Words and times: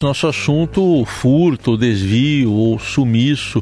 Nosso 0.00 0.28
assunto, 0.28 1.04
furto, 1.04 1.76
desvio 1.76 2.52
ou 2.52 2.78
sumiço 2.78 3.60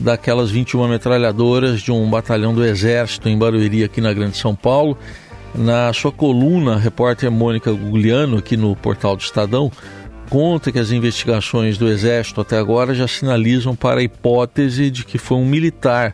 daquelas 0.00 0.50
21 0.50 0.88
metralhadoras 0.88 1.80
de 1.80 1.92
um 1.92 2.10
batalhão 2.10 2.52
do 2.52 2.64
Exército 2.64 3.28
em 3.28 3.38
Barueri, 3.38 3.84
aqui 3.84 4.00
na 4.00 4.12
Grande 4.12 4.36
São 4.36 4.56
Paulo. 4.56 4.98
Na 5.54 5.92
sua 5.92 6.10
coluna, 6.10 6.74
a 6.74 6.78
repórter 6.78 7.30
Mônica 7.30 7.70
Gugliano, 7.70 8.38
aqui 8.38 8.56
no 8.56 8.74
portal 8.74 9.14
do 9.14 9.22
Estadão, 9.22 9.70
conta 10.28 10.72
que 10.72 10.80
as 10.80 10.90
investigações 10.90 11.78
do 11.78 11.86
Exército 11.86 12.40
até 12.40 12.58
agora 12.58 12.92
já 12.92 13.06
sinalizam 13.06 13.76
para 13.76 14.00
a 14.00 14.02
hipótese 14.02 14.90
de 14.90 15.04
que 15.04 15.16
foi 15.16 15.36
um 15.36 15.46
militar 15.46 16.12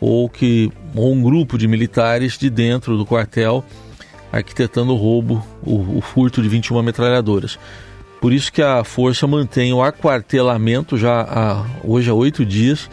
ou, 0.00 0.26
que, 0.26 0.72
ou 0.94 1.12
um 1.12 1.20
grupo 1.22 1.58
de 1.58 1.68
militares 1.68 2.38
de 2.38 2.48
dentro 2.48 2.96
do 2.96 3.04
quartel 3.04 3.62
arquitetando 4.32 4.94
o 4.94 4.96
roubo, 4.96 5.46
o, 5.62 5.98
o 5.98 6.00
furto 6.00 6.40
de 6.40 6.48
21 6.48 6.82
metralhadoras. 6.82 7.58
Por 8.22 8.32
isso 8.32 8.52
que 8.52 8.62
a 8.62 8.84
força 8.84 9.26
mantém 9.26 9.72
o 9.72 9.82
aquartelamento 9.82 10.96
já 10.96 11.22
há, 11.22 11.66
hoje 11.82 12.08
há 12.08 12.14
oito 12.14 12.46
dias 12.46 12.88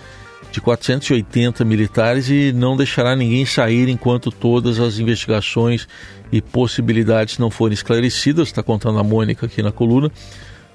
de 0.51 0.59
480 0.59 1.63
militares 1.63 2.31
e 2.31 2.51
não 2.51 2.75
deixará 2.75 3.15
ninguém 3.15 3.45
sair 3.45 3.89
enquanto 3.89 4.31
todas 4.31 4.79
as 4.79 4.97
investigações 4.97 5.87
e 6.31 6.41
possibilidades 6.41 7.37
não 7.37 7.51
forem 7.51 7.75
esclarecidas, 7.75 8.47
está 8.47 8.63
contando 8.63 8.97
a 8.97 9.03
Mônica 9.03 9.45
aqui 9.45 9.61
na 9.61 9.71
coluna. 9.71 10.11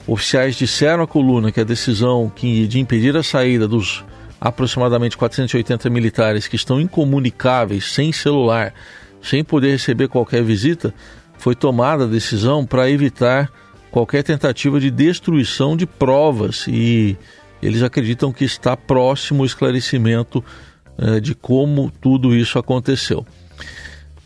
Oficiais 0.07 0.55
disseram 0.55 1.03
à 1.03 1.07
coluna 1.09 1.51
que 1.51 1.59
a 1.59 1.65
decisão 1.65 2.31
de 2.41 2.79
impedir 2.79 3.17
a 3.17 3.25
saída 3.25 3.67
dos 3.67 4.05
aproximadamente 4.41 5.17
480 5.17 5.91
militares 5.91 6.47
que 6.47 6.55
estão 6.55 6.81
incomunicáveis, 6.81 7.91
sem 7.91 8.12
celular, 8.12 8.73
sem 9.21 9.43
poder 9.43 9.73
receber 9.73 10.07
qualquer 10.07 10.45
visita, 10.45 10.95
foi 11.39 11.57
tomada 11.57 12.05
a 12.05 12.07
decisão 12.07 12.65
para 12.65 12.89
evitar 12.89 13.51
qualquer 13.95 14.25
tentativa 14.25 14.80
de 14.80 14.91
destruição 14.91 15.77
de 15.77 15.87
provas 15.87 16.66
e 16.66 17.16
eles 17.62 17.80
acreditam 17.80 18.33
que 18.33 18.45
está 18.45 18.77
próximo 18.77 19.45
o 19.45 19.47
esclarecimento 19.47 20.45
eh, 20.98 21.20
de 21.20 21.33
como 21.33 21.92
tudo 22.00 22.34
isso 22.34 22.59
aconteceu. 22.59 23.25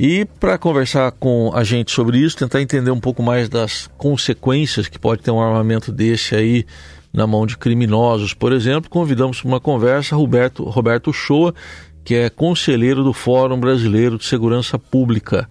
E 0.00 0.24
para 0.40 0.56
conversar 0.56 1.12
com 1.12 1.52
a 1.54 1.62
gente 1.64 1.92
sobre 1.92 2.16
isso, 2.16 2.38
tentar 2.38 2.62
entender 2.62 2.90
um 2.90 2.98
pouco 2.98 3.22
mais 3.22 3.50
das 3.50 3.90
consequências 3.98 4.88
que 4.88 4.98
pode 4.98 5.20
ter 5.20 5.30
um 5.30 5.40
armamento 5.42 5.92
desse 5.92 6.34
aí 6.34 6.64
na 7.12 7.26
mão 7.26 7.44
de 7.44 7.58
criminosos, 7.58 8.32
por 8.32 8.54
exemplo, 8.54 8.88
convidamos 8.88 9.42
para 9.42 9.48
uma 9.48 9.60
conversa 9.60 10.16
Roberto, 10.16 10.64
Roberto 10.64 11.12
Shoa, 11.12 11.54
que 12.02 12.14
é 12.14 12.30
conselheiro 12.30 13.04
do 13.04 13.12
Fórum 13.12 13.60
Brasileiro 13.60 14.16
de 14.16 14.24
Segurança 14.24 14.78
Pública. 14.78 15.46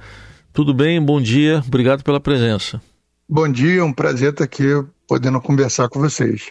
Tudo 0.52 0.73
bem? 0.73 1.00
Bom 1.00 1.22
dia, 1.22 1.64
obrigado 1.68 2.04
pela 2.04 2.20
presença. 2.20 2.82
Bom 3.30 3.50
dia, 3.50 3.83
um 3.83 3.92
prazer 3.92 4.30
estar 4.30 4.45
aqui 4.45 4.64
podendo 5.06 5.42
conversar 5.42 5.89
com 5.89 6.00
vocês. 6.00 6.50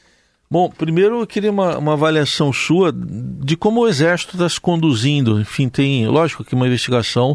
Bom, 0.50 0.68
primeiro 0.68 1.22
eu 1.22 1.26
queria 1.26 1.50
uma, 1.50 1.78
uma 1.78 1.94
avaliação 1.94 2.52
sua 2.52 2.92
de 2.92 3.56
como 3.56 3.80
o 3.80 3.88
Exército 3.88 4.36
está 4.36 4.46
se 4.46 4.60
conduzindo. 4.60 5.40
Enfim, 5.40 5.70
tem, 5.70 6.06
lógico 6.06 6.44
que 6.44 6.54
uma 6.54 6.66
investigação, 6.66 7.34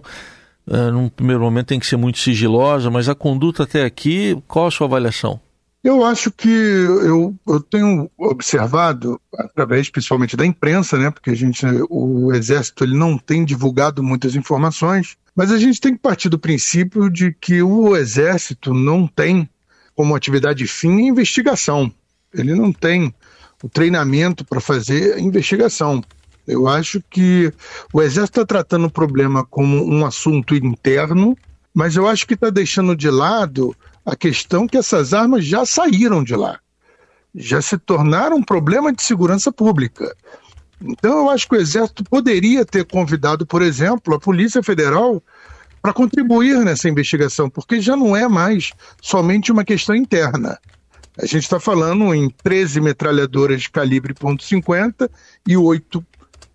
uh, 0.67 0.91
num 0.91 1.09
primeiro 1.09 1.41
momento, 1.41 1.69
tem 1.69 1.79
que 1.79 1.87
ser 1.87 1.97
muito 1.97 2.19
sigilosa, 2.19 2.91
mas 2.91 3.09
a 3.09 3.15
conduta 3.15 3.63
até 3.63 3.83
aqui, 3.83 4.37
qual 4.47 4.67
a 4.67 4.71
sua 4.71 4.85
avaliação? 4.85 5.39
Eu 5.83 6.05
acho 6.05 6.31
que 6.31 6.47
eu, 6.47 7.35
eu 7.47 7.59
tenho 7.59 8.09
observado, 8.15 9.19
através 9.35 9.89
principalmente 9.89 10.37
da 10.37 10.45
imprensa, 10.45 10.95
né, 10.97 11.09
porque 11.09 11.31
a 11.31 11.35
gente, 11.35 11.65
o 11.89 12.31
Exército 12.31 12.83
ele 12.83 12.95
não 12.95 13.17
tem 13.17 13.43
divulgado 13.43 14.03
muitas 14.03 14.35
informações, 14.35 15.17
mas 15.35 15.51
a 15.51 15.57
gente 15.57 15.81
tem 15.81 15.93
que 15.93 15.99
partir 15.99 16.29
do 16.29 16.37
princípio 16.37 17.09
de 17.09 17.33
que 17.33 17.63
o 17.63 17.95
Exército 17.95 18.75
não 18.75 19.07
tem 19.07 19.49
como 19.95 20.15
atividade 20.15 20.67
fim 20.67 21.07
investigação. 21.07 21.91
Ele 22.31 22.53
não 22.53 22.71
tem 22.71 23.13
o 23.63 23.67
treinamento 23.67 24.45
para 24.45 24.61
fazer 24.61 25.19
investigação. 25.19 26.03
Eu 26.47 26.67
acho 26.67 27.01
que 27.09 27.51
o 27.91 28.01
Exército 28.01 28.41
está 28.41 28.45
tratando 28.45 28.85
o 28.85 28.91
problema 28.91 29.43
como 29.45 29.83
um 29.83 30.05
assunto 30.05 30.55
interno, 30.55 31.35
mas 31.73 31.95
eu 31.95 32.07
acho 32.07 32.27
que 32.27 32.33
está 32.35 32.49
deixando 32.49 32.95
de 32.95 33.09
lado 33.09 33.75
a 34.05 34.15
questão 34.15 34.67
que 34.67 34.77
essas 34.77 35.13
armas 35.13 35.45
já 35.45 35.65
saíram 35.65 36.23
de 36.23 36.35
lá, 36.35 36.59
já 37.33 37.61
se 37.61 37.77
tornaram 37.77 38.37
um 38.37 38.43
problema 38.43 38.91
de 38.91 39.01
segurança 39.01 39.51
pública. 39.51 40.15
Então, 40.81 41.19
eu 41.19 41.29
acho 41.29 41.47
que 41.47 41.55
o 41.55 41.59
Exército 41.59 42.03
poderia 42.03 42.65
ter 42.65 42.85
convidado, 42.85 43.45
por 43.45 43.61
exemplo, 43.61 44.15
a 44.15 44.19
Polícia 44.19 44.63
Federal 44.63 45.21
para 45.81 45.93
contribuir 45.93 46.57
nessa 46.59 46.89
investigação, 46.89 47.49
porque 47.49 47.79
já 47.79 47.95
não 47.95 48.15
é 48.15 48.27
mais 48.27 48.71
somente 49.01 49.51
uma 49.51 49.63
questão 49.63 49.95
interna. 49.95 50.59
A 51.17 51.25
gente 51.25 51.43
está 51.43 51.59
falando 51.59 52.13
em 52.13 52.29
13 52.29 52.81
metralhadoras 52.81 53.61
de 53.63 53.69
calibre 53.69 54.13
.50 54.13 55.09
e 55.47 55.57
8 55.57 56.05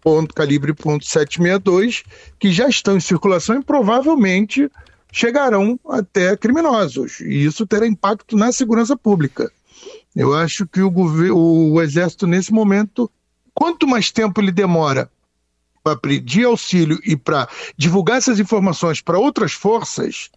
ponto 0.00 0.32
calibre 0.32 0.72
.762 0.72 2.04
que 2.38 2.52
já 2.52 2.68
estão 2.68 2.96
em 2.96 3.00
circulação 3.00 3.58
e 3.58 3.64
provavelmente 3.64 4.70
chegarão 5.12 5.78
até 5.88 6.36
criminosos. 6.36 7.20
E 7.20 7.44
isso 7.44 7.66
terá 7.66 7.86
impacto 7.86 8.36
na 8.36 8.52
segurança 8.52 8.96
pública. 8.96 9.50
Eu 10.14 10.34
acho 10.34 10.66
que 10.66 10.80
o, 10.80 10.92
o 11.72 11.82
Exército, 11.82 12.26
nesse 12.26 12.52
momento, 12.52 13.10
quanto 13.54 13.86
mais 13.86 14.10
tempo 14.10 14.40
ele 14.40 14.50
demora 14.50 15.10
para 15.82 15.96
pedir 15.96 16.44
auxílio 16.44 16.98
e 17.04 17.16
para 17.16 17.48
divulgar 17.76 18.18
essas 18.18 18.40
informações 18.40 19.00
para 19.00 19.18
outras 19.18 19.52
forças, 19.52 20.30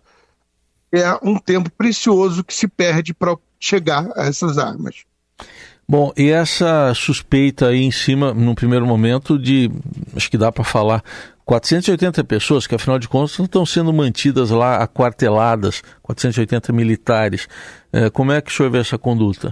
é 0.92 1.18
um 1.24 1.38
tempo 1.38 1.72
precioso 1.72 2.44
que 2.44 2.54
se 2.54 2.68
perde 2.68 3.14
para 3.14 3.36
chegar 3.60 4.10
a 4.16 4.26
essas 4.26 4.58
armas. 4.58 5.04
Bom, 5.88 6.14
e 6.16 6.30
essa 6.30 6.94
suspeita 6.94 7.70
aí 7.70 7.82
em 7.82 7.90
cima, 7.90 8.32
num 8.32 8.54
primeiro 8.54 8.86
momento, 8.86 9.40
de, 9.40 9.72
acho 10.16 10.30
que 10.30 10.38
dá 10.38 10.52
para 10.52 10.64
falar, 10.64 11.04
480 11.50 12.24
pessoas, 12.26 12.68
que 12.68 12.76
afinal 12.76 13.00
de 13.00 13.08
contas 13.08 13.40
estão 13.40 13.66
sendo 13.66 13.92
mantidas 13.92 14.52
lá 14.52 14.84
aquarteladas, 14.84 15.82
480 16.04 16.72
militares. 16.72 17.48
É, 17.92 18.08
como 18.12 18.32
é 18.32 18.40
que 18.40 18.52
o 18.52 18.54
senhor 18.54 18.70
vê 18.70 18.78
essa 18.78 19.00
conduta? 19.00 19.52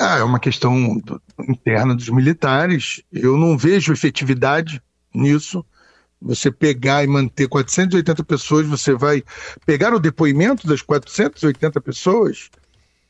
Ah, 0.00 0.18
é 0.18 0.24
uma 0.24 0.40
questão 0.40 1.00
interna 1.48 1.94
dos 1.94 2.08
militares. 2.08 3.04
Eu 3.12 3.36
não 3.36 3.56
vejo 3.56 3.92
efetividade 3.92 4.82
nisso. 5.14 5.64
Você 6.20 6.50
pegar 6.50 7.04
e 7.04 7.06
manter 7.06 7.46
480 7.46 8.24
pessoas, 8.24 8.66
você 8.66 8.92
vai 8.92 9.22
pegar 9.64 9.94
o 9.94 10.00
depoimento 10.00 10.66
das 10.66 10.82
480 10.82 11.80
pessoas? 11.80 12.50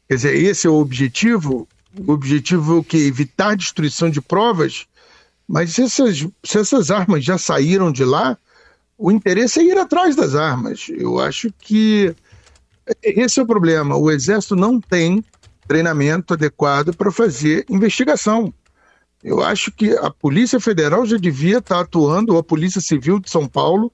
Quer 0.07 0.17
dizer, 0.17 0.37
esse 0.37 0.67
é 0.67 0.71
o 0.71 0.79
objetivo? 0.79 1.67
O 1.97 2.13
objetivo 2.13 2.77
é 2.77 2.79
o 2.81 2.85
quê? 2.85 2.99
Evitar 2.99 3.57
destruição 3.57 4.11
de 4.11 4.21
provas? 4.21 4.87
Mas 5.51 5.73
se 5.73 5.83
essas, 5.83 6.25
se 6.45 6.59
essas 6.61 6.93
armas 6.93 7.25
já 7.25 7.37
saíram 7.37 7.91
de 7.91 8.05
lá, 8.05 8.39
o 8.97 9.11
interesse 9.11 9.59
é 9.59 9.65
ir 9.65 9.77
atrás 9.77 10.15
das 10.15 10.37
armas. 10.37 10.87
Eu 10.89 11.19
acho 11.19 11.53
que 11.59 12.15
esse 13.03 13.41
é 13.41 13.43
o 13.43 13.47
problema. 13.47 13.97
O 13.97 14.13
Exército 14.13 14.55
não 14.55 14.81
tem 14.81 15.25
treinamento 15.67 16.35
adequado 16.35 16.95
para 16.95 17.11
fazer 17.11 17.67
investigação. 17.69 18.55
Eu 19.25 19.43
acho 19.43 19.73
que 19.73 19.91
a 19.91 20.09
Polícia 20.09 20.61
Federal 20.61 21.05
já 21.05 21.17
devia 21.17 21.59
estar 21.59 21.81
atuando, 21.81 22.35
ou 22.35 22.39
a 22.39 22.45
Polícia 22.45 22.81
Civil 22.81 23.19
de 23.19 23.29
São 23.29 23.49
Paulo, 23.49 23.93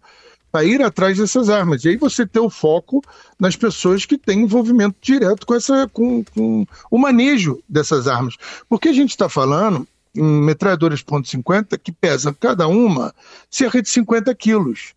para 0.52 0.62
ir 0.62 0.82
atrás 0.82 1.16
dessas 1.16 1.48
armas. 1.48 1.86
E 1.86 1.88
aí 1.88 1.96
você 1.96 2.26
ter 2.26 2.40
o 2.40 2.50
foco 2.50 3.02
nas 3.40 3.56
pessoas 3.56 4.04
que 4.04 4.18
têm 4.18 4.42
envolvimento 4.42 4.98
direto 5.00 5.46
com, 5.46 5.54
essa, 5.54 5.88
com, 5.90 6.22
com 6.22 6.66
o 6.90 6.98
manejo 6.98 7.62
dessas 7.66 8.06
armas. 8.06 8.36
Porque 8.68 8.90
a 8.90 8.92
gente 8.92 9.10
está 9.10 9.26
falando 9.26 9.88
metralhadoras 10.16 11.02
.50 11.02 11.78
que 11.78 11.92
pesam 11.92 12.34
cada 12.34 12.66
uma 12.66 13.14
cerca 13.50 13.80
de 13.80 13.88
50 13.88 14.34
quilos. 14.34 14.94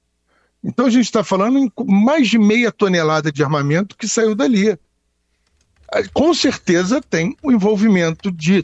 Então 0.63 0.85
a 0.85 0.89
gente 0.89 1.05
está 1.05 1.23
falando 1.23 1.57
em 1.57 1.71
mais 1.85 2.27
de 2.27 2.37
meia 2.37 2.71
tonelada 2.71 3.31
de 3.31 3.43
armamento 3.43 3.95
que 3.95 4.07
saiu 4.07 4.35
dali. 4.35 4.77
Com 6.13 6.33
certeza 6.33 7.01
tem 7.01 7.35
o 7.41 7.51
envolvimento 7.51 8.31
de, 8.31 8.63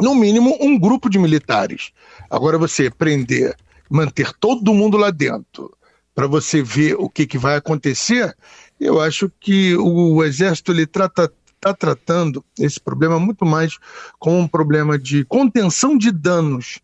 no 0.00 0.14
mínimo, 0.14 0.56
um 0.60 0.78
grupo 0.78 1.10
de 1.10 1.18
militares. 1.18 1.90
Agora 2.30 2.56
você 2.56 2.90
prender, 2.90 3.56
manter 3.90 4.32
todo 4.32 4.72
mundo 4.72 4.96
lá 4.96 5.10
dentro, 5.10 5.76
para 6.14 6.26
você 6.26 6.62
ver 6.62 6.94
o 6.94 7.08
que, 7.08 7.26
que 7.26 7.38
vai 7.38 7.56
acontecer, 7.56 8.36
eu 8.78 9.00
acho 9.00 9.30
que 9.40 9.76
o 9.76 10.22
Exército 10.24 10.72
ele 10.72 10.86
trata 10.86 11.32
está 11.62 11.72
tratando 11.72 12.44
esse 12.58 12.80
problema 12.80 13.20
muito 13.20 13.46
mais 13.46 13.78
como 14.18 14.38
um 14.38 14.48
problema 14.48 14.98
de 14.98 15.24
contenção 15.24 15.96
de 15.96 16.10
danos 16.10 16.80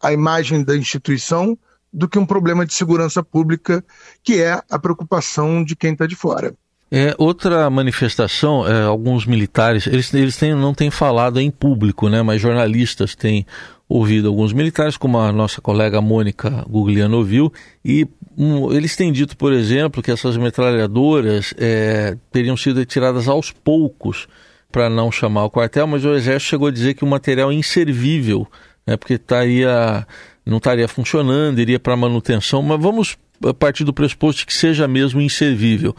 à 0.00 0.12
imagem 0.12 0.62
da 0.62 0.76
instituição 0.76 1.58
do 1.92 2.06
que 2.06 2.18
um 2.18 2.26
problema 2.26 2.66
de 2.66 2.74
segurança 2.74 3.22
pública, 3.22 3.82
que 4.22 4.40
é 4.40 4.62
a 4.70 4.78
preocupação 4.78 5.64
de 5.64 5.74
quem 5.74 5.92
está 5.92 6.06
de 6.06 6.14
fora. 6.14 6.54
É, 6.92 7.14
outra 7.18 7.70
manifestação, 7.70 8.66
é, 8.66 8.82
alguns 8.82 9.24
militares, 9.24 9.86
eles, 9.86 10.12
eles 10.12 10.36
têm, 10.36 10.54
não 10.54 10.74
têm 10.74 10.90
falado 10.90 11.40
em 11.40 11.50
público, 11.50 12.08
né, 12.08 12.20
mas 12.20 12.40
jornalistas 12.40 13.14
têm 13.14 13.46
ouvido 13.88 14.28
alguns 14.28 14.52
militares, 14.52 14.96
como 14.96 15.18
a 15.18 15.32
nossa 15.32 15.60
colega 15.60 16.00
Mônica 16.00 16.64
Gugliano 16.68 17.16
ouviu, 17.16 17.52
e 17.84 18.06
um, 18.36 18.72
eles 18.72 18.96
têm 18.96 19.12
dito, 19.12 19.36
por 19.36 19.52
exemplo, 19.52 20.02
que 20.02 20.10
essas 20.10 20.36
metralhadoras 20.36 21.52
é, 21.58 22.16
teriam 22.30 22.56
sido 22.56 22.78
retiradas 22.78 23.28
aos 23.28 23.50
poucos 23.50 24.28
para 24.70 24.88
não 24.88 25.10
chamar 25.10 25.44
o 25.44 25.50
quartel, 25.50 25.86
mas 25.86 26.04
o 26.04 26.14
Exército 26.14 26.50
chegou 26.50 26.68
a 26.68 26.72
dizer 26.72 26.94
que 26.94 27.04
o 27.04 27.06
material 27.06 27.50
é 27.50 27.54
inservível, 27.54 28.46
né, 28.86 28.96
porque 28.96 29.14
estaria, 29.14 30.06
não 30.46 30.58
estaria 30.58 30.86
funcionando, 30.86 31.60
iria 31.60 31.80
para 31.80 31.96
manutenção, 31.96 32.62
mas 32.62 32.80
vamos 32.80 33.18
partir 33.58 33.84
do 33.84 33.92
pressuposto 33.92 34.46
que 34.46 34.54
seja 34.54 34.86
mesmo 34.86 35.20
inservível. 35.20 35.94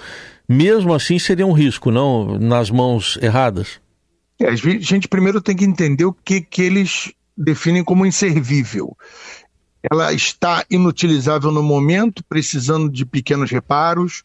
Mesmo 0.47 0.93
assim, 0.93 1.17
seria 1.17 1.45
um 1.45 1.53
risco, 1.53 1.91
não? 1.91 2.37
Nas 2.37 2.69
mãos 2.69 3.17
erradas? 3.21 3.79
É, 4.39 4.47
a 4.47 4.55
gente 4.55 5.07
primeiro 5.07 5.41
tem 5.41 5.55
que 5.55 5.65
entender 5.65 6.05
o 6.05 6.13
que, 6.13 6.41
que 6.41 6.61
eles 6.61 7.11
definem 7.37 7.83
como 7.83 8.05
inservível. 8.05 8.95
Ela 9.83 10.13
está 10.13 10.63
inutilizável 10.69 11.51
no 11.51 11.63
momento, 11.63 12.23
precisando 12.23 12.89
de 12.89 13.05
pequenos 13.05 13.49
reparos, 13.49 14.23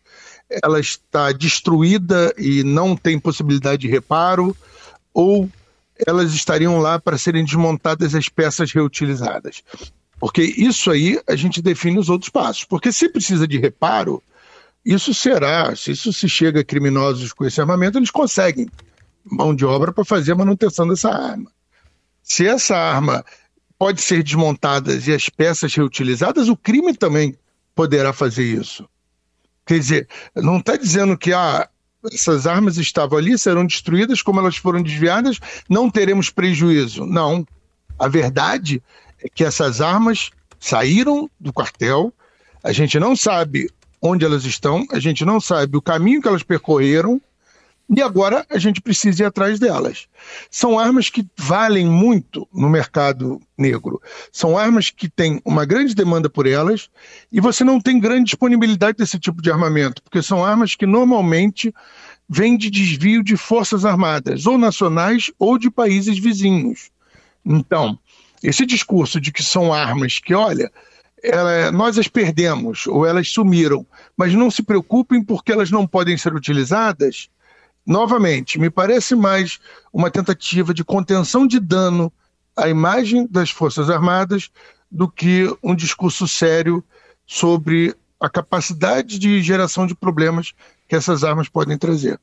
ela 0.62 0.79
está 0.79 1.32
destruída 1.32 2.32
e 2.37 2.62
não 2.62 2.97
tem 2.97 3.19
possibilidade 3.19 3.82
de 3.82 3.88
reparo, 3.88 4.56
ou 5.12 5.49
elas 6.06 6.35
estariam 6.35 6.79
lá 6.79 7.00
para 7.00 7.17
serem 7.17 7.44
desmontadas 7.44 8.14
as 8.14 8.29
peças 8.29 8.70
reutilizadas. 8.73 9.62
Porque 10.20 10.43
isso 10.43 10.91
aí 10.91 11.20
a 11.26 11.37
gente 11.37 11.62
define 11.62 11.99
os 11.99 12.08
outros 12.08 12.31
passos. 12.31 12.64
Porque 12.64 12.93
se 12.93 13.08
precisa 13.08 13.47
de 13.47 13.58
reparo, 13.58 14.23
isso 14.85 15.12
será, 15.12 15.75
se 15.75 15.91
isso 15.91 16.12
se 16.12 16.29
chega 16.29 16.61
a 16.61 16.64
criminosos 16.64 17.32
com 17.32 17.44
esse 17.44 17.61
armamento, 17.61 17.99
eles 17.99 18.11
conseguem 18.11 18.69
mão 19.25 19.55
de 19.55 19.64
obra 19.64 19.93
para 19.93 20.05
fazer 20.05 20.32
a 20.32 20.37
manutenção 20.37 20.87
dessa 20.87 21.11
arma. 21.11 21.50
Se 22.23 22.47
essa 22.47 22.76
arma 22.76 23.25
pode 23.78 24.00
ser 24.00 24.23
desmontada 24.23 24.94
e 24.94 25.12
as 25.12 25.28
peças 25.28 25.75
reutilizadas, 25.75 26.49
o 26.49 26.56
crime 26.56 26.94
também 26.94 27.37
poderá 27.75 28.12
fazer 28.12 28.44
isso. 28.44 28.88
Quer 29.67 29.78
dizer, 29.78 30.08
não 30.34 30.58
está 30.58 30.76
dizendo 30.76 31.17
que 31.19 31.32
ah, 31.32 31.69
essas 32.12 32.46
armas 32.46 32.76
estavam 32.78 33.19
ali, 33.19 33.38
serão 33.38 33.67
destruídas, 33.67 34.23
como 34.23 34.40
elas 34.40 34.56
foram 34.56 34.82
desviadas, 34.82 35.38
não 35.69 35.90
teremos 35.90 36.31
prejuízo. 36.31 37.05
Não. 37.05 37.46
A 37.99 38.08
verdade 38.08 38.82
é 39.23 39.28
que 39.28 39.44
essas 39.44 39.81
armas 39.81 40.31
saíram 40.61 41.31
do 41.38 41.52
quartel, 41.52 42.12
a 42.62 42.72
gente 42.72 42.99
não 42.99 43.14
sabe 43.17 43.69
onde 44.00 44.25
elas 44.25 44.44
estão, 44.44 44.87
a 44.93 44.99
gente 44.99 45.25
não 45.25 45.40
sabe 45.40 45.76
o 45.76 45.82
caminho 45.82 46.22
que 46.22 46.29
elas 46.29 46.43
percorreram, 46.43 47.20
e 47.88 48.02
agora 48.02 48.44
a 48.50 48.58
gente 48.58 48.80
precisa 48.80 49.22
ir 49.22 49.26
atrás 49.26 49.60
delas. 49.60 50.08
São 50.50 50.78
armas 50.78 51.08
que 51.08 51.24
valem 51.38 51.86
muito 51.86 52.48
no 52.52 52.68
mercado 52.68 53.40
negro. 53.56 54.02
São 54.32 54.58
armas 54.58 54.90
que 54.90 55.08
têm 55.08 55.40
uma 55.44 55.64
grande 55.64 55.94
demanda 55.94 56.28
por 56.28 56.46
elas 56.46 56.90
e 57.30 57.40
você 57.40 57.62
não 57.62 57.80
tem 57.80 58.00
grande 58.00 58.24
disponibilidade 58.24 58.98
desse 58.98 59.20
tipo 59.20 59.40
de 59.40 59.50
armamento, 59.50 60.02
porque 60.02 60.20
são 60.20 60.44
armas 60.44 60.74
que 60.74 60.84
normalmente 60.84 61.72
vêm 62.28 62.56
de 62.56 62.70
desvio 62.70 63.22
de 63.22 63.36
forças 63.36 63.84
armadas, 63.84 64.46
ou 64.46 64.58
nacionais 64.58 65.30
ou 65.38 65.56
de 65.56 65.70
países 65.70 66.18
vizinhos. 66.18 66.90
Então, 67.44 67.96
esse 68.42 68.66
discurso 68.66 69.20
de 69.20 69.30
que 69.30 69.44
são 69.44 69.72
armas 69.72 70.18
que, 70.18 70.34
olha, 70.34 70.72
ela, 71.22 71.70
nós 71.70 71.98
as 71.98 72.08
perdemos 72.08 72.86
ou 72.88 73.06
elas 73.06 73.30
sumiram, 73.30 73.86
mas 74.16 74.34
não 74.34 74.50
se 74.50 74.62
preocupem 74.62 75.22
porque 75.22 75.52
elas 75.52 75.70
não 75.70 75.86
podem 75.86 76.18
ser 76.18 76.34
utilizadas 76.34 77.28
novamente, 77.86 78.58
me 78.58 78.68
parece 78.68 79.14
mais 79.14 79.60
uma 79.92 80.10
tentativa 80.10 80.74
de 80.74 80.84
contenção 80.84 81.46
de 81.46 81.60
dano 81.60 82.12
à 82.56 82.68
imagem 82.68 83.26
das 83.26 83.50
Forças 83.50 83.88
Armadas 83.88 84.50
do 84.90 85.08
que 85.08 85.54
um 85.62 85.74
discurso 85.74 86.26
sério 86.26 86.82
sobre 87.26 87.94
a 88.20 88.28
capacidade 88.28 89.18
de 89.18 89.42
geração 89.42 89.86
de 89.86 89.94
problemas 89.94 90.52
que 90.88 90.94
essas 90.94 91.24
armas 91.24 91.48
podem 91.48 91.76
trazer. 91.76 92.18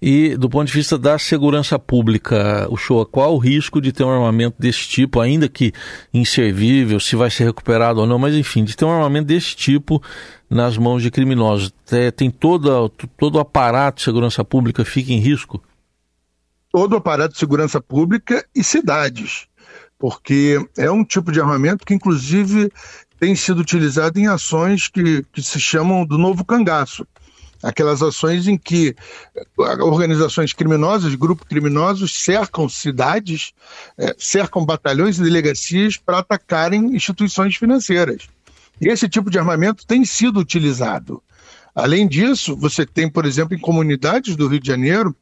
E 0.00 0.36
do 0.36 0.50
ponto 0.50 0.66
de 0.66 0.72
vista 0.72 0.98
da 0.98 1.16
segurança 1.16 1.78
pública, 1.78 2.66
o 2.68 2.76
show, 2.76 3.06
qual 3.06 3.34
o 3.36 3.38
risco 3.38 3.80
de 3.80 3.92
ter 3.92 4.02
um 4.02 4.10
armamento 4.10 4.56
desse 4.58 4.88
tipo, 4.88 5.20
ainda 5.20 5.48
que 5.48 5.72
inservível, 6.12 6.98
se 6.98 7.14
vai 7.14 7.30
ser 7.30 7.44
recuperado 7.44 8.00
ou 8.00 8.06
não, 8.06 8.18
mas 8.18 8.34
enfim, 8.34 8.64
de 8.64 8.76
ter 8.76 8.84
um 8.84 8.90
armamento 8.90 9.28
desse 9.28 9.54
tipo 9.54 10.02
nas 10.50 10.76
mãos 10.76 11.02
de 11.02 11.10
criminosos? 11.10 11.72
É, 11.92 12.10
tem 12.10 12.30
todo, 12.30 12.88
todo 13.16 13.36
o 13.36 13.40
aparato 13.40 13.98
de 13.98 14.02
segurança 14.02 14.44
pública 14.44 14.84
fica 14.84 15.12
em 15.12 15.20
risco? 15.20 15.62
Todo 16.72 16.94
o 16.94 16.96
aparato 16.96 17.34
de 17.34 17.38
segurança 17.38 17.80
pública 17.80 18.44
e 18.52 18.64
cidades, 18.64 19.46
porque 19.98 20.58
é 20.76 20.90
um 20.90 21.04
tipo 21.04 21.30
de 21.30 21.40
armamento 21.40 21.86
que, 21.86 21.94
inclusive, 21.94 22.72
tem 23.20 23.36
sido 23.36 23.60
utilizado 23.60 24.18
em 24.18 24.26
ações 24.26 24.88
que, 24.88 25.24
que 25.32 25.40
se 25.40 25.60
chamam 25.60 26.04
do 26.04 26.18
novo 26.18 26.44
cangaço 26.44 27.06
aquelas 27.62 28.02
ações 28.02 28.48
em 28.48 28.58
que 28.58 28.94
organizações 29.56 30.52
criminosas, 30.52 31.14
grupos 31.14 31.46
criminosos 31.46 32.24
cercam 32.24 32.68
cidades, 32.68 33.52
é, 33.96 34.14
cercam 34.18 34.64
batalhões 34.64 35.18
e 35.18 35.22
delegacias 35.22 35.96
para 35.96 36.18
atacarem 36.18 36.94
instituições 36.94 37.56
financeiras. 37.56 38.28
E 38.80 38.88
esse 38.88 39.08
tipo 39.08 39.30
de 39.30 39.38
armamento 39.38 39.86
tem 39.86 40.04
sido 40.04 40.40
utilizado. 40.40 41.22
Além 41.74 42.06
disso, 42.06 42.56
você 42.56 42.84
tem, 42.84 43.08
por 43.08 43.24
exemplo, 43.24 43.54
em 43.54 43.60
comunidades 43.60 44.36
do 44.36 44.48
Rio 44.48 44.60
de 44.60 44.66
Janeiro, 44.66 45.14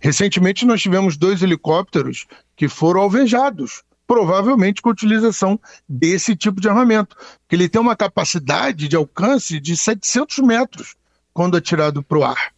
recentemente 0.00 0.66
nós 0.66 0.82
tivemos 0.82 1.16
dois 1.16 1.42
helicópteros 1.42 2.26
que 2.56 2.68
foram 2.68 3.00
alvejados 3.00 3.82
provavelmente 4.06 4.80
com 4.80 4.88
a 4.88 4.92
utilização 4.92 5.58
desse 5.88 6.36
tipo 6.36 6.60
de 6.60 6.68
armamento, 6.68 7.16
porque 7.16 7.56
ele 7.56 7.68
tem 7.68 7.80
uma 7.80 7.96
capacidade 7.96 8.86
de 8.86 8.94
alcance 8.94 9.58
de 9.58 9.76
700 9.76 10.38
metros 10.38 10.94
quando 11.36 11.54
atirado 11.54 12.02
para 12.02 12.18
o 12.18 12.24
ar. 12.24 12.50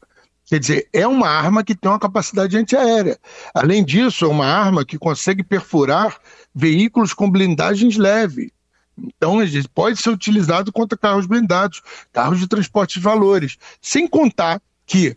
Quer 0.47 0.61
dizer, 0.61 0.89
é 0.93 1.05
uma 1.05 1.29
arma 1.29 1.65
que 1.65 1.75
tem 1.75 1.91
uma 1.91 1.99
capacidade 1.99 2.57
antiaérea. 2.57 3.19
Além 3.53 3.85
disso, 3.85 4.25
é 4.25 4.29
uma 4.29 4.47
arma 4.47 4.85
que 4.85 4.97
consegue 4.97 5.43
perfurar 5.43 6.17
veículos 6.55 7.13
com 7.13 7.29
blindagens 7.29 7.97
leve. 7.97 8.53
Então, 8.97 9.39
pode 9.75 10.01
ser 10.01 10.11
utilizado 10.11 10.73
contra 10.73 10.97
carros 10.97 11.27
blindados, 11.27 11.83
carros 12.13 12.39
de 12.39 12.47
transporte 12.47 12.95
de 12.95 13.05
valores. 13.05 13.59
Sem 13.83 14.07
contar 14.07 14.63
que, 14.87 15.17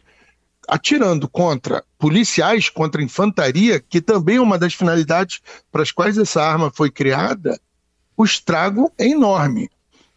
atirando 0.68 1.30
contra 1.30 1.84
policiais, 2.00 2.68
contra 2.68 3.04
infantaria, 3.04 3.80
que 3.80 4.02
também 4.02 4.38
é 4.38 4.42
uma 4.42 4.58
das 4.58 4.74
finalidades 4.74 5.40
para 5.72 5.84
as 5.84 5.92
quais 5.92 6.18
essa 6.18 6.42
arma 6.42 6.72
foi 6.74 6.90
criada, 6.90 7.62
o 8.18 8.26
estrago 8.26 8.92
é 8.98 9.08
enorme. 9.08 9.70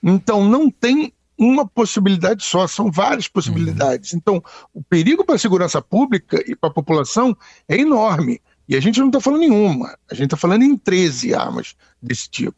Então, 0.02 0.48
não 0.48 0.70
tem 0.70 1.13
uma 1.38 1.66
possibilidade 1.66 2.44
só, 2.44 2.66
são 2.66 2.90
várias 2.90 3.28
possibilidades. 3.28 4.12
Uhum. 4.12 4.18
Então, 4.18 4.42
o 4.72 4.82
perigo 4.82 5.24
para 5.24 5.34
a 5.34 5.38
segurança 5.38 5.82
pública 5.82 6.42
e 6.46 6.54
para 6.54 6.70
a 6.70 6.72
população 6.72 7.36
é 7.68 7.76
enorme. 7.76 8.40
E 8.68 8.76
a 8.76 8.80
gente 8.80 8.98
não 9.00 9.08
está 9.08 9.20
falando 9.20 9.40
nenhuma, 9.40 9.96
a 10.10 10.14
gente 10.14 10.26
está 10.26 10.36
falando 10.36 10.62
em 10.62 10.76
13 10.76 11.34
armas 11.34 11.76
desse 12.00 12.30
tipo. 12.30 12.56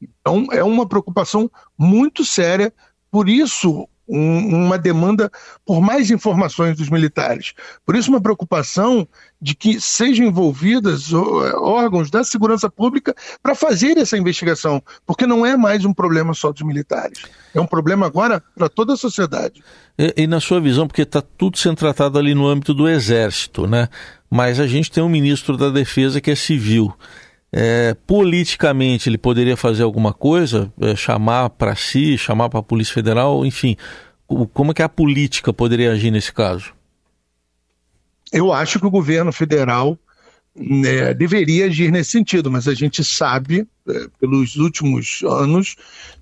Então, 0.00 0.46
é 0.50 0.62
uma 0.62 0.86
preocupação 0.88 1.50
muito 1.78 2.24
séria, 2.24 2.72
por 3.10 3.28
isso 3.28 3.88
um, 4.08 4.64
uma 4.66 4.78
demanda 4.78 5.30
por 5.64 5.80
mais 5.80 6.10
informações 6.10 6.76
dos 6.76 6.90
militares. 6.90 7.54
Por 7.84 7.96
isso, 7.96 8.10
uma 8.10 8.20
preocupação 8.20 9.06
de 9.40 9.54
que 9.54 9.80
sejam 9.80 10.26
envolvidas 10.26 11.12
órgãos 11.12 12.10
da 12.10 12.24
segurança 12.24 12.70
pública 12.70 13.14
para 13.42 13.54
fazer 13.54 13.98
essa 13.98 14.16
investigação, 14.16 14.82
porque 15.06 15.26
não 15.26 15.44
é 15.44 15.56
mais 15.56 15.84
um 15.84 15.92
problema 15.92 16.32
só 16.32 16.52
dos 16.52 16.62
militares, 16.62 17.22
é 17.54 17.60
um 17.60 17.66
problema 17.66 18.06
agora 18.06 18.42
para 18.56 18.68
toda 18.68 18.94
a 18.94 18.96
sociedade. 18.96 19.62
E, 19.98 20.14
e, 20.16 20.26
na 20.26 20.40
sua 20.40 20.60
visão, 20.60 20.86
porque 20.86 21.02
está 21.02 21.22
tudo 21.22 21.58
sendo 21.58 21.76
tratado 21.76 22.18
ali 22.18 22.34
no 22.34 22.46
âmbito 22.46 22.72
do 22.72 22.88
Exército, 22.88 23.66
né? 23.66 23.88
Mas 24.30 24.58
a 24.58 24.66
gente 24.66 24.90
tem 24.90 25.02
um 25.02 25.08
ministro 25.08 25.56
da 25.56 25.70
Defesa 25.70 26.20
que 26.20 26.30
é 26.30 26.34
civil. 26.34 26.92
É, 27.56 27.94
politicamente 28.04 29.08
ele 29.08 29.16
poderia 29.16 29.56
fazer 29.56 29.84
alguma 29.84 30.12
coisa, 30.12 30.72
é, 30.80 30.96
chamar 30.96 31.50
para 31.50 31.76
si, 31.76 32.18
chamar 32.18 32.48
para 32.48 32.58
a 32.58 32.64
Polícia 32.64 32.92
Federal, 32.92 33.46
enfim. 33.46 33.76
Como 34.26 34.72
é 34.72 34.74
que 34.74 34.82
a 34.82 34.88
política 34.88 35.52
poderia 35.52 35.92
agir 35.92 36.10
nesse 36.10 36.32
caso? 36.32 36.72
Eu 38.32 38.52
acho 38.52 38.80
que 38.80 38.86
o 38.86 38.90
governo 38.90 39.32
federal 39.32 39.96
né, 40.56 41.14
deveria 41.14 41.66
agir 41.66 41.92
nesse 41.92 42.10
sentido, 42.10 42.50
mas 42.50 42.66
a 42.66 42.74
gente 42.74 43.04
sabe, 43.04 43.68
é, 43.88 44.06
pelos 44.18 44.56
últimos 44.56 45.22
anos, 45.22 45.76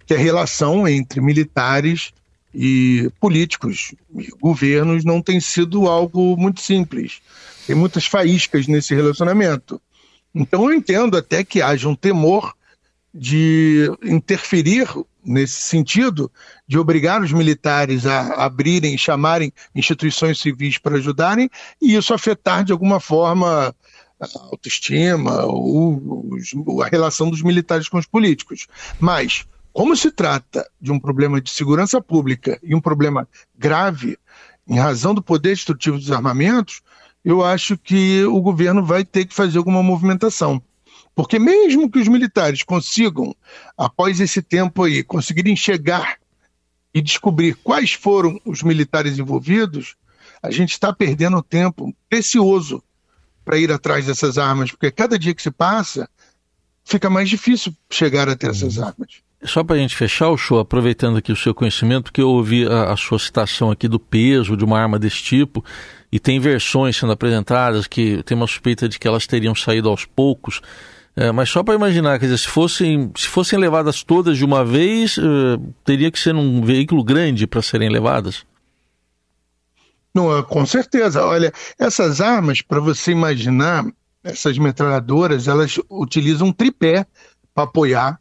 que 0.05 0.13
a 0.13 0.19
relação 0.19 0.87
entre 0.87 1.19
militares 1.23 2.13
e 2.55 3.11
políticos 3.19 3.95
e 4.15 4.29
governos 4.39 5.03
não 5.03 5.23
tem 5.23 5.41
sido 5.41 5.89
algo 5.89 6.37
muito 6.37 6.61
simples. 6.61 7.23
Tem 7.67 7.75
muitas 7.75 8.05
faíscas 8.05 8.67
nesse 8.67 8.95
relacionamento. 8.95 9.81
Então 10.35 10.71
eu 10.71 10.77
entendo 10.77 11.17
até 11.17 11.45
que 11.45 11.61
haja 11.61 11.89
um 11.89 11.95
temor 11.95 12.55
de 13.15 13.91
interferir 14.03 14.89
nesse 15.25 15.63
sentido, 15.63 16.31
de 16.67 16.79
obrigar 16.79 17.23
os 17.23 17.33
militares 17.33 18.07
a 18.07 18.45
abrirem, 18.45 18.99
chamarem 18.99 19.53
instituições 19.75 20.41
civis 20.41 20.79
para 20.79 20.97
ajudarem, 20.97 21.49
e 21.81 21.95
isso 21.95 22.13
afetar 22.13 22.65
de 22.65 22.73
alguma 22.73 22.99
forma 22.99 23.75
a 24.21 24.27
autoestima 24.51 25.45
ou 25.45 26.83
a 26.83 26.89
relação 26.89 27.31
dos 27.31 27.43
militares 27.43 27.89
com 27.89 27.99
os 27.99 28.07
políticos. 28.07 28.67
Mas, 28.99 29.47
como 29.73 29.97
se 29.97 30.11
trata 30.11 30.69
de 30.81 30.91
um 30.91 30.99
problema 30.99 31.41
de 31.41 31.51
segurança 31.51 32.01
pública 32.01 32.59
e 32.63 32.75
um 32.75 32.81
problema 32.81 33.29
grave, 33.57 34.19
em 34.67 34.79
razão 34.79 35.15
do 35.15 35.23
poder 35.23 35.55
destrutivo 35.55 35.99
dos 35.99 36.11
armamentos, 36.11 36.83
eu 37.25 37.45
acho 37.45 37.77
que 37.77 38.25
o 38.25 38.41
governo 38.41 38.85
vai 38.85 39.05
ter 39.05 39.25
que 39.25 39.35
fazer 39.35 39.59
alguma 39.59 39.83
movimentação. 39.83 40.63
Porque 41.15 41.39
mesmo 41.39 41.91
que 41.91 41.99
os 41.99 42.09
militares 42.09 42.63
consigam, 42.63 43.35
após 43.77 44.19
esse 44.19 44.41
tempo 44.41 44.85
aí, 44.85 45.03
conseguirem 45.03 45.55
chegar 45.55 46.17
e 46.95 47.01
descobrir 47.01 47.55
quais 47.63 47.93
foram 47.93 48.41
os 48.45 48.63
militares 48.63 49.19
envolvidos, 49.19 49.95
a 50.43 50.51
gente 50.51 50.73
está 50.73 50.93
perdendo 50.93 51.43
tempo 51.43 51.95
precioso 52.09 52.83
para 53.45 53.59
ir 53.59 53.71
atrás 53.71 54.07
dessas 54.07 54.39
armas, 54.39 54.71
porque 54.71 54.91
cada 54.91 55.19
dia 55.19 55.35
que 55.35 55.43
se 55.43 55.51
passa, 55.51 56.09
fica 56.85 57.11
mais 57.11 57.29
difícil 57.29 57.75
chegar 57.91 58.29
até 58.29 58.49
essas 58.49 58.77
uhum. 58.77 58.85
armas. 58.85 59.23
Só 59.45 59.65
para 59.65 59.77
a 59.77 59.79
gente 59.79 59.97
fechar 59.97 60.29
o 60.29 60.37
show, 60.37 60.61
aproveitando 60.61 61.17
aqui 61.17 61.33
o 61.33 61.37
seu 61.37 61.53
conhecimento, 61.53 62.05
porque 62.05 62.21
eu 62.21 62.29
ouvi 62.29 62.65
a, 62.65 62.93
a, 62.93 62.97
sua 62.97 63.19
citação 63.19 63.73
aqui 63.73 63.89
do 63.89 63.99
peso 63.99 64.57
de 64.57 64.65
uma 64.65 64.79
arma 64.79 64.99
desse 64.99 65.21
tipo, 65.21 65.65
e 66.13 66.21
tem 66.21 66.39
versões 66.39 66.97
sendo 66.97 67.13
apresentadas 67.13 67.87
que 67.87 68.23
tem 68.25 68.37
uma 68.37 68.47
suspeita 68.47 68.89
de 68.89 68.99
que 68.99 69.09
elas 69.09 69.27
teriam 69.27 69.55
saído 69.55 69.89
aos 69.89 70.05
poucos. 70.05 70.61
É, 71.17 71.33
mas 71.33 71.49
só 71.49 71.63
para 71.63 71.75
imaginar, 71.75 72.19
quer 72.19 72.27
dizer, 72.27 72.39
se 72.39 72.49
fossem, 72.49 73.11
se 73.17 73.27
fossem 73.27 73.59
levadas 73.59 74.03
todas 74.03 74.37
de 74.37 74.45
uma 74.45 74.65
vez, 74.65 75.17
uh, 75.17 75.59
teria 75.85 76.11
que 76.11 76.19
ser 76.19 76.33
num 76.33 76.63
veículo 76.63 77.03
grande 77.03 77.47
para 77.47 77.63
serem 77.63 77.89
levadas? 77.89 78.45
Não, 80.15 80.43
com 80.43 80.65
certeza. 80.67 81.25
Olha, 81.25 81.53
essas 81.79 82.21
armas, 82.21 82.61
para 82.61 82.81
você 82.81 83.13
imaginar, 83.13 83.85
essas 84.23 84.59
metralhadoras, 84.59 85.49
elas 85.49 85.79
utilizam 85.91 86.49
um 86.49 86.53
tripé 86.53 87.07
para 87.55 87.65
apoiar 87.65 88.21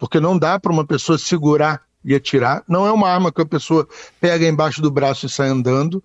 porque 0.00 0.18
não 0.18 0.36
dá 0.36 0.58
para 0.58 0.72
uma 0.72 0.84
pessoa 0.84 1.18
segurar 1.18 1.82
e 2.02 2.14
atirar. 2.14 2.64
Não 2.66 2.86
é 2.86 2.90
uma 2.90 3.08
arma 3.10 3.30
que 3.30 3.42
a 3.42 3.46
pessoa 3.46 3.86
pega 4.18 4.48
embaixo 4.48 4.80
do 4.80 4.90
braço 4.90 5.26
e 5.26 5.28
sai 5.28 5.50
andando. 5.50 6.02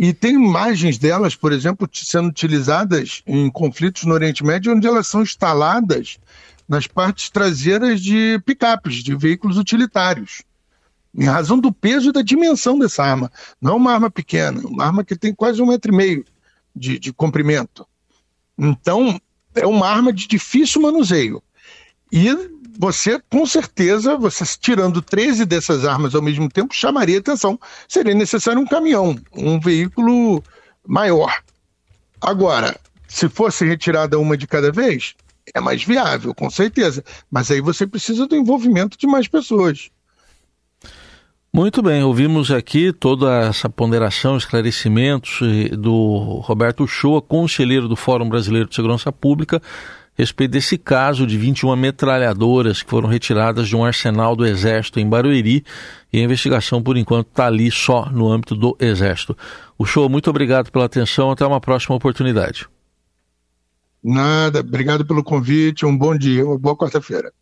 E 0.00 0.12
tem 0.12 0.36
imagens 0.36 0.96
delas, 0.96 1.34
por 1.34 1.52
exemplo, 1.52 1.90
sendo 1.92 2.28
utilizadas 2.28 3.20
em 3.26 3.50
conflitos 3.50 4.04
no 4.04 4.14
Oriente 4.14 4.44
Médio, 4.44 4.72
onde 4.72 4.86
elas 4.86 5.08
são 5.08 5.22
instaladas 5.22 6.20
nas 6.68 6.86
partes 6.86 7.28
traseiras 7.30 8.00
de 8.00 8.40
picapes, 8.46 9.02
de 9.02 9.16
veículos 9.16 9.58
utilitários. 9.58 10.42
Em 11.12 11.24
razão 11.24 11.58
do 11.58 11.72
peso 11.72 12.10
e 12.10 12.12
da 12.12 12.22
dimensão 12.22 12.78
dessa 12.78 13.02
arma. 13.02 13.32
Não 13.60 13.72
é 13.72 13.74
uma 13.74 13.92
arma 13.92 14.08
pequena, 14.08 14.60
é 14.62 14.66
uma 14.66 14.84
arma 14.84 15.02
que 15.02 15.16
tem 15.16 15.34
quase 15.34 15.60
um 15.60 15.66
metro 15.66 15.92
e 15.92 15.96
meio 15.96 16.24
de, 16.76 16.96
de 16.96 17.12
comprimento. 17.12 17.84
Então, 18.56 19.20
é 19.52 19.66
uma 19.66 19.88
arma 19.88 20.12
de 20.12 20.28
difícil 20.28 20.80
manuseio. 20.80 21.42
E 22.12 22.28
você, 22.80 23.20
com 23.28 23.44
certeza, 23.44 24.16
você 24.16 24.44
tirando 24.60 25.02
13 25.02 25.44
dessas 25.44 25.84
armas 25.84 26.14
ao 26.14 26.22
mesmo 26.22 26.48
tempo, 26.48 26.72
chamaria 26.72 27.18
atenção. 27.18 27.58
Seria 27.88 28.14
necessário 28.14 28.60
um 28.60 28.66
caminhão, 28.66 29.18
um 29.34 29.58
veículo 29.58 30.44
maior. 30.86 31.42
Agora, 32.20 32.78
se 33.08 33.28
fosse 33.28 33.66
retirada 33.66 34.16
uma 34.16 34.36
de 34.36 34.46
cada 34.46 34.70
vez, 34.70 35.16
é 35.52 35.60
mais 35.60 35.82
viável, 35.82 36.32
com 36.32 36.48
certeza. 36.48 37.04
Mas 37.28 37.50
aí 37.50 37.60
você 37.60 37.84
precisa 37.84 38.28
do 38.28 38.36
envolvimento 38.36 38.96
de 38.96 39.08
mais 39.08 39.26
pessoas. 39.26 39.90
Muito 41.52 41.82
bem, 41.82 42.04
ouvimos 42.04 42.52
aqui 42.52 42.92
toda 42.92 43.48
essa 43.48 43.68
ponderação, 43.68 44.36
esclarecimentos 44.36 45.40
eh, 45.42 45.74
do 45.74 46.40
Roberto 46.44 46.86
Shoa, 46.86 47.20
conselheiro 47.20 47.88
do 47.88 47.96
Fórum 47.96 48.28
Brasileiro 48.28 48.68
de 48.68 48.76
Segurança 48.76 49.10
Pública, 49.10 49.60
respeito 50.18 50.50
desse 50.50 50.76
caso 50.76 51.24
de 51.24 51.38
21 51.38 51.76
metralhadoras 51.76 52.82
que 52.82 52.90
foram 52.90 53.08
retiradas 53.08 53.68
de 53.68 53.76
um 53.76 53.84
arsenal 53.84 54.34
do 54.34 54.44
Exército 54.44 54.98
em 54.98 55.08
Barueri 55.08 55.64
e 56.12 56.18
a 56.18 56.24
investigação, 56.24 56.82
por 56.82 56.96
enquanto, 56.96 57.28
está 57.28 57.46
ali 57.46 57.70
só 57.70 58.10
no 58.10 58.28
âmbito 58.28 58.56
do 58.56 58.76
Exército. 58.80 59.36
O 59.78 59.84
show, 59.84 60.08
muito 60.08 60.28
obrigado 60.28 60.72
pela 60.72 60.86
atenção, 60.86 61.30
até 61.30 61.46
uma 61.46 61.60
próxima 61.60 61.94
oportunidade. 61.94 62.66
Nada, 64.02 64.60
obrigado 64.60 65.06
pelo 65.06 65.22
convite, 65.22 65.86
um 65.86 65.96
bom 65.96 66.16
dia, 66.16 66.44
uma 66.44 66.58
boa 66.58 66.76
quarta-feira. 66.76 67.32